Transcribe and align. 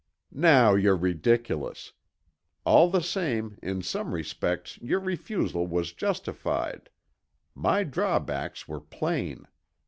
"Now 0.31 0.73
you're 0.73 0.97
ridiculous! 0.97 1.93
All 2.65 2.89
the 2.89 3.03
same, 3.03 3.59
in 3.61 3.83
some 3.83 4.15
respects 4.15 4.79
your 4.81 4.99
refusal 4.99 5.67
was 5.67 5.93
justified. 5.93 6.89
My 7.53 7.83
drawbacks 7.83 8.67
were 8.67 8.81
plain. 8.81 9.45